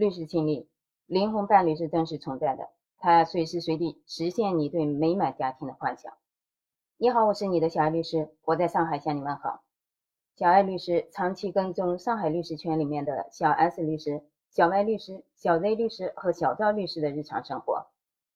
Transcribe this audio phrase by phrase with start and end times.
[0.00, 0.66] 律师亲历，
[1.04, 6.10] 灵魂伴侣是真实存在的，它随时随地实现你对美满家庭的幻想。
[6.96, 9.60] 你好，我是你的小爱律师，我在上海向你问好。
[10.36, 17.88] 小爱律师长期跟踪上海律师圈里面的小 S 律师、小 Y 律师、小 Z 律师和小赵律师的日常生活，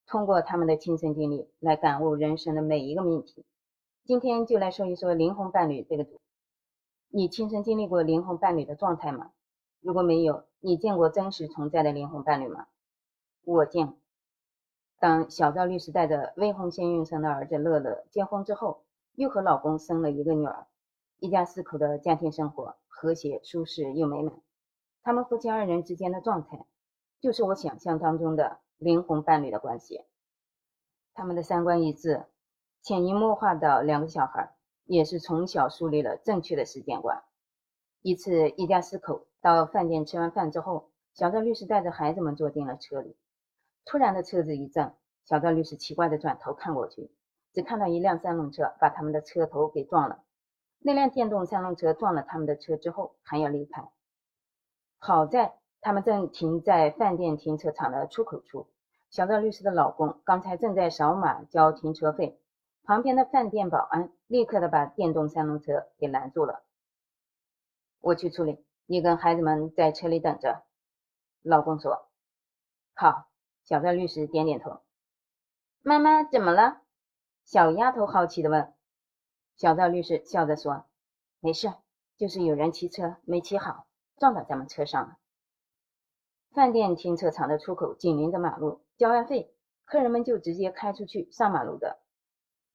[0.07, 3.43] 通过他们的亲身经历来感悟人生的每一个命题。
[4.05, 6.21] 今天就来说一说灵魂伴侣这个主。
[7.09, 9.31] 你亲身经历过灵魂伴侣的状态吗？
[9.85, 12.69] 如果没有，你见过真实存在的灵魂伴侣吗？
[13.45, 13.95] 我见。
[14.99, 20.67] 当小赵律师带着未婚先孕生的儿子乐乐结婚之后，又和老公生了一个女儿。
[21.19, 24.41] 一家四口的家庭生活和谐、舒适又美满。
[25.03, 26.65] 他们夫妻二人之间的状态，
[27.21, 30.01] 就是我想象当中的灵魂伴侣的关系。
[31.13, 32.25] 他们的三观一致，
[32.81, 34.55] 潜移默化的两个小孩，
[34.87, 37.23] 也是从小树立了正确的时间观。
[38.01, 43.15] 一次，一家四口到饭店吃完饭之后，小赵律师带着孩子们坐进了车里。
[43.85, 44.95] 突然的车子一震，
[45.27, 47.11] 小赵律师奇怪的转头看过去，
[47.53, 50.23] 只看到一辆三轮车把他们的车头给撞了。
[50.79, 53.87] 那辆电动三轮车撞了他们的车之后，还要离开。
[54.99, 58.69] 好在他们正停在饭店停车场的出口处。
[59.11, 62.41] 小赵律师的老公刚才正在扫码交停车费，
[62.83, 66.63] 旁边的饭店保安立刻的把电动三轮车给拦住了。
[68.01, 70.65] 我去处理，你跟孩子们在车里等着。
[71.43, 72.09] 老公说
[72.95, 73.29] ：“好。”
[73.65, 74.83] 小赵律师点点头。
[75.81, 76.83] 妈妈怎么了？
[77.47, 78.75] 小丫头好奇的问。
[79.57, 80.85] 小赵律师笑着说
[81.41, 81.73] ：“没事，
[82.19, 83.87] 就是有人骑车没骑好，
[84.19, 85.17] 撞到咱们车上了。”
[86.53, 89.55] 饭店停车场的出口紧邻着马路，交完费，
[89.87, 92.01] 客人们就直接开出去上马路的。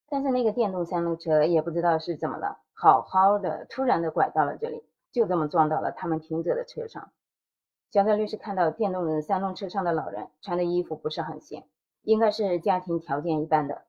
[0.07, 7.11] 但是那个电动三轮车也不知道是怎么了，好好的突然的拐到了这里，就这么撞到了他们停着的车上。
[7.91, 11.67] 小赵律师看到电动三轮车上的老人穿的衣服不是很显，
[12.03, 13.85] 应该是家庭条件一般的。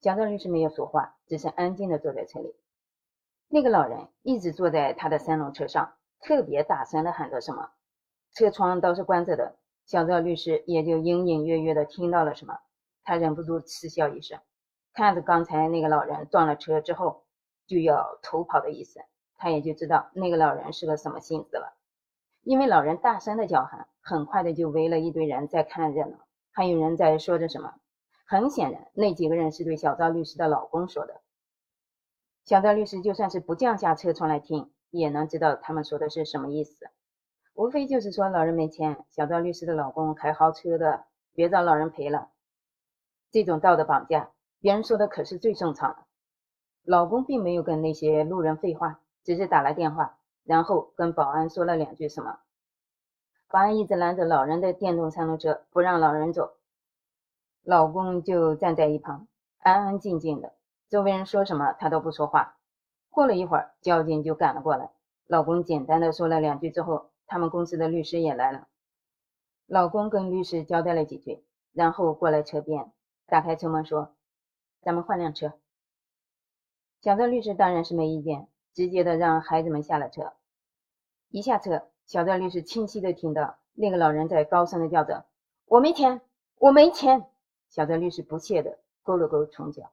[0.00, 2.54] 小赵律师没有说话，只是安静的坐在车里。
[3.48, 7.70] 那个老人一直坐在他的三轮车上，特别大声的喊着什么，
[8.34, 9.56] 车窗都是关着的。
[9.86, 12.58] 小赵律师也就隐隐约约的听到了什么，
[13.04, 14.38] 他忍不住嗤笑一声，
[14.92, 17.24] 看着刚才那个老人撞了车之后
[17.66, 19.00] 就要逃跑的意思，
[19.38, 21.72] 他也就知道那个老人是个什么性子了。
[22.42, 26.18] 因为老人大声的叫喊，很快的就围了一堆人在看热闹，
[26.52, 27.74] 还有人在说着什么。
[28.26, 31.22] 很显然，那几个人是对小赵律师的老公说的。
[32.44, 36.90] 小赵律师就算是不降下车窗来听，也能知道他们说的是什么意思。
[37.54, 42.30] 无非就是说老人没钱，小赵律师的老公开豪车的，别找老人赔了。
[43.30, 45.98] 这种道德绑架，别人说的可是最正常的。
[46.84, 52.38] 老公并没有跟那些路人废话，只是打了电话，然后跟保安说了两句什么。
[53.48, 56.54] 保安一直拦着老人的电动三轮车，不让老人走。
[57.62, 59.28] 老公就站在一旁，
[59.58, 60.54] 安安静静的，
[60.88, 62.56] 周围人说什么他都不说话。
[63.10, 64.92] 过了一会儿，交警就赶了过来。
[65.26, 68.66] 老公简单的说了两句之后，他们公司的律师也来了。
[69.66, 71.44] 老公跟律师交代了几句，
[71.74, 72.90] 然后过来车边，
[73.26, 74.14] 打开车门说
[74.80, 75.52] ：“咱们换辆车。”
[77.02, 80.32] 小赵律师当然是没意见，直接的让孩子们下了车。
[81.30, 85.26] 一下车，小赵律师清晰的听到那个老人在高声的叫着
[85.66, 86.20] ：“我没钱，
[86.56, 87.26] 我没钱。”
[87.68, 89.90] 小赵律师不屑的勾了勾唇角，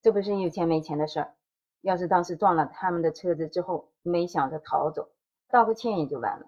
[0.00, 1.34] 这不是有钱没钱的事儿。
[1.80, 5.08] 要是当时撞了他们的车子之后，没想着逃走，
[5.50, 6.46] 道个歉也就完了。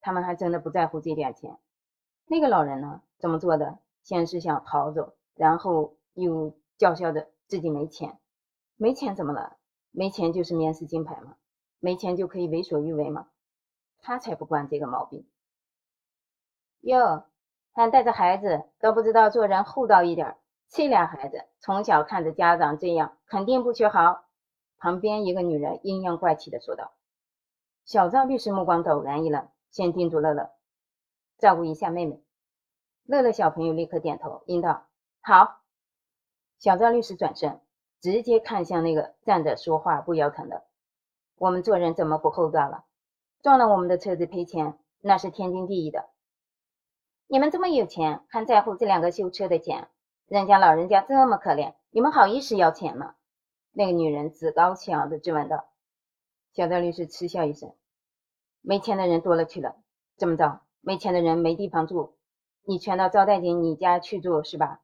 [0.00, 1.58] 他们还真的不在乎这点钱。
[2.26, 3.02] 那个老人呢？
[3.18, 3.78] 怎么做的？
[4.02, 8.18] 先是想逃走，然后又叫嚣着自己没钱。
[8.76, 9.56] 没钱怎么了？
[9.98, 11.36] 没钱就是面试金牌吗？
[11.80, 13.28] 没钱就可以为所欲为吗？
[13.98, 15.26] 他才不惯这个毛病。
[16.82, 17.24] 哟。
[17.72, 20.36] 还带着孩子，都不知道做人厚道一点。
[20.68, 24.24] 这俩孩子从小看着家长这样，肯定不学好。
[24.78, 26.92] 旁边一个女人阴阳怪气的说道。
[27.84, 30.50] 小赵律师目光陡然一愣，先叮嘱乐乐
[31.38, 32.22] 照顾一下妹妹。
[33.04, 34.86] 乐乐小朋友立刻点头应道
[35.20, 35.60] ：“好。”
[36.58, 37.60] 小赵律师转身，
[38.00, 40.64] 直接看向那个站着说话不腰疼的
[41.38, 42.84] ：“我们做人怎么不厚道了？
[43.42, 46.08] 撞了我们的车子赔钱，那是天经地义的。”
[47.28, 49.88] 你们这么有钱，还在乎这两个修车的钱？
[50.28, 53.14] 人家老人家这么可怜，你们好意思要钱吗？
[53.72, 55.66] 那个女人趾高气昂的质问道。
[56.52, 57.74] 小赵律师嗤笑一声
[58.62, 59.76] ：“没钱的人多了去了，
[60.16, 62.14] 这么着，没钱的人没地方住，
[62.64, 64.80] 你全到招待进你家去住是吧？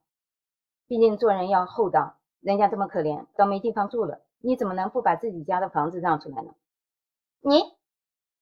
[0.85, 6.53] 毕竟做人要厚道，人家这么可怜，都没地方住了，你怎么能不把自己家的房子让出来呢？”
[7.39, 7.61] 你，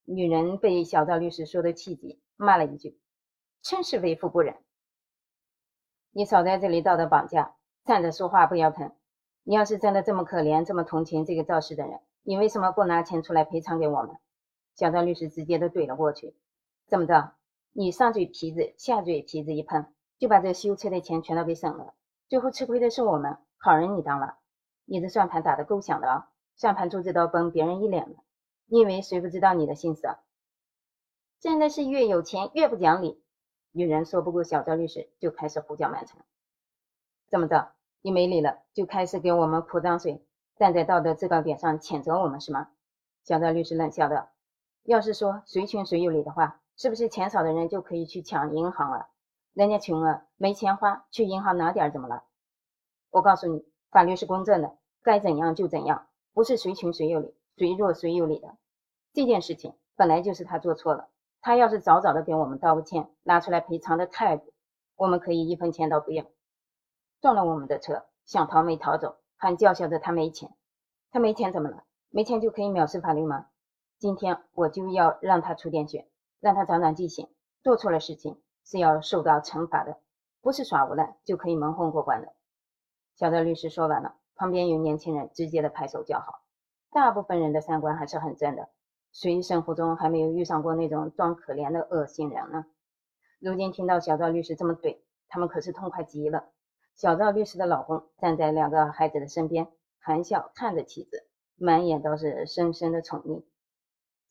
[0.06, 3.00] 女人被小赵律师说的气急，骂了一句。
[3.62, 4.56] 真是为富不仁。
[6.12, 7.56] 你少在这里道德绑架，
[7.86, 8.92] 站着说话不腰疼。
[9.44, 14.18] 你要是真的这么可怜，这么同情这个肇事的人，你为什么不拿钱出来赔偿给我们？
[14.76, 16.36] 小赵律师直接的怼了过去。
[16.88, 17.36] 怎么着，
[17.72, 19.86] 你上嘴皮子，下嘴皮子一碰，
[20.18, 21.94] 就把这修车的钱全都给省了，
[22.28, 23.38] 最后吃亏的是我们。
[23.64, 24.40] 好人你当了，
[24.86, 26.32] 你这算盘打得够响的啊！
[26.56, 28.16] 算盘珠子都崩别人一脸了，
[28.66, 30.18] 你以为谁不知道你的心思？
[31.40, 33.24] 真的是越有钱越不讲理。
[33.72, 36.26] 女人说不过小赵律师，就开始胡搅蛮缠。
[37.30, 40.26] 这么着，你没理了，就开始给我们泼脏水，
[40.56, 42.70] 站在道德制高点上谴责我们是吗？
[43.24, 44.30] 小赵律师冷笑道
[44.82, 49.10] ：“要是说谁穷谁有理的话，是不是钱少的人就可以去抢银行了？
[49.54, 52.24] 人家穷了没钱花，去银行拿点怎么了？”
[53.12, 58.56] 我告诉你，法律是公正的，该怎样就怎样，不是谁穷谁有理，谁弱谁有理的。
[59.14, 61.10] 这件事情本来就是他做错了，
[61.42, 64.54] 他要是早早的给我们道个歉，拿出来赔偿的态度，
[64.96, 66.26] 我们可以一分钱都不要。
[67.20, 70.56] 撞了我们的车，想逃没逃走，还叫嚣着他没钱，
[71.12, 71.84] 他没钱怎么了？
[72.10, 73.48] 没钱就可以藐视法律吗？
[74.00, 76.08] 今天我就要让他出点血，
[76.40, 77.28] 让他长长记性，
[77.62, 79.98] 做错了事情是要受到惩罚的，
[80.42, 82.34] 不是耍无赖就可以蒙混过关的。
[83.16, 86.42] 小赵律师说完了，旁边有年轻人直接的拍手叫好。
[86.92, 88.70] 大部分人的三观还是很正的，
[89.14, 92.66] 谁生活中还没有遇上过那种装可怜的恶心人呢？
[93.40, 94.98] 如今听到小赵律师这么怼，
[95.28, 96.50] 他们可是痛快极了。
[96.96, 99.68] 小赵律师的老公站在两个孩子的身边，
[100.00, 103.44] 含笑看着妻子，满眼都是深深的宠溺。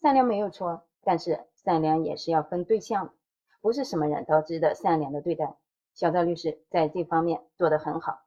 [0.02, 3.12] 善良没有错，但是善良也是要分对象的，
[3.60, 5.56] 不是什么人都值得善良的对待。
[5.94, 8.20] 小赵律师在这方面做得很好。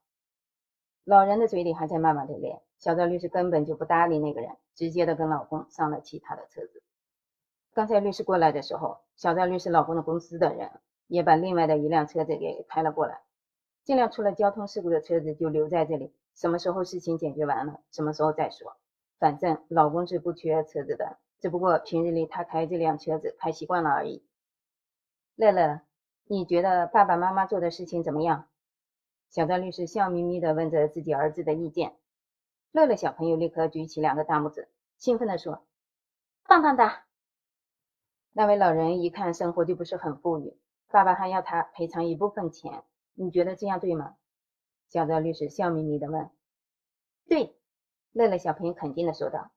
[1.04, 6.82] 老人的嘴里还在骂骂咧咧，小赵律师根本就不搭理那个人，直接的跟老公上了其他的车子。
[7.74, 10.70] 刚才律师过来的时候，小赵律师老公的公司的人
[11.06, 13.20] 也把另外的一辆车子给开了过来。
[13.84, 18.74] 这辆出了交通事故的车子就留在这里，什么时候事情解决完了，什么时候再说。
[19.18, 24.24] 反正老公是不缺车子的，只不过平日里他开这辆车子开习惯了而已。
[25.34, 25.82] 乐乐，
[26.26, 28.48] 你觉得爸爸妈妈做的事情怎么样？
[29.34, 31.96] 小赵律师笑眯眯地问着自己儿子的意见，
[32.70, 35.66] 乐乐小朋友立刻举起两个大拇指，兴奋地说
[36.46, 37.04] ：“棒棒哒！”
[38.30, 42.84] 那位老人一看生活就不是很富裕，爸爸还要他赔偿一部分钱，
[43.14, 44.14] 你觉得这样对吗？
[44.88, 46.30] 小赵律师笑眯眯地问。
[47.28, 47.56] “对。”
[48.14, 49.50] 乐乐小朋友肯定地说道，“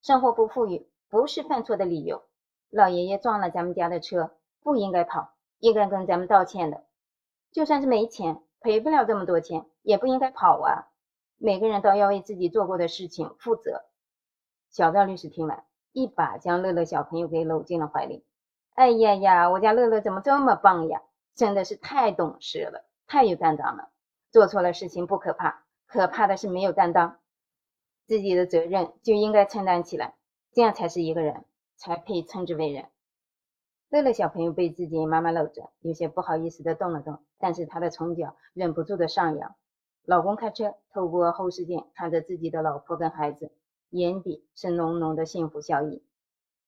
[0.00, 2.22] 生活不富裕不是犯错的理由。
[2.70, 6.86] 老爷爷撞了咱们家的车，不应该跑，应该跟咱们道歉的。
[7.52, 10.88] 就算是没钱。”赔不了这么多钱，也不应该跑啊！
[11.36, 13.84] 每个人都要为自己做过的事情负责。
[14.70, 18.24] 小赵律师听完，一把将乐乐小朋友给搂进了怀里。
[18.74, 21.02] 哎呀呀，我家乐乐怎么这么棒呀？
[21.34, 23.90] 真的是太懂事了，太有担当了。
[24.30, 27.18] 做错了事情不可怕，可怕的是没有担当。
[28.06, 30.16] 自己的责任就应该承担起来，
[30.52, 31.44] 这样才是一个人，
[31.76, 32.86] 才配称之为人。
[33.90, 39.54] 乐乐小朋友被自己妈妈搂着，有些不好意思的动了动，但是他的唇角忍不住的上扬。
[40.04, 43.50] 老公开车，透过后视镜看着自己的老婆跟孩子，
[43.88, 46.02] 眼底是浓浓的幸福笑意。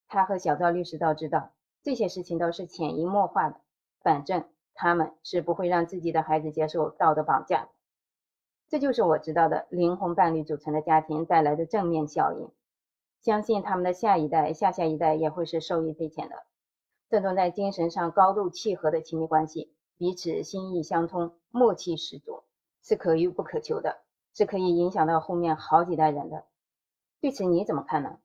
[0.08, 1.52] 他和小赵律师都知道，
[1.82, 3.56] 这些事情都是潜移默化的，
[4.00, 7.68] 反正他们是不会让自己的孩子接受道德绑架的。
[8.70, 12.48] 这就是我知道的灵魂伴侣组成的家庭带来的正面效应。
[13.20, 16.36] 相信他们的下一代、下下一代也会是受益匪浅的。
[17.10, 22.44] 这种在精神上高度契合的亲密关系，彼此心意相通，默契十足，
[22.84, 23.98] 是可遇不可求的，
[24.32, 26.44] 是可以影响到后面好几代人的。
[27.20, 28.20] 对此你怎么看呢？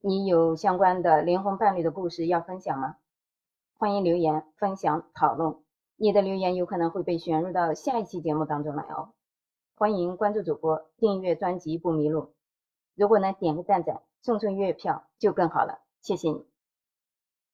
[0.00, 2.96] 你有相关的灵魂伴侣的故事要分享吗？
[3.78, 5.54] 欢迎留言分享讨论，
[5.94, 9.12] 你的留言有可能会被选入到下一期节目当中来哦。
[9.76, 12.34] 欢迎关注主播，订阅专辑不迷路。
[12.96, 16.49] 如果能点个赞赞，送送月票就更好了，谢谢你。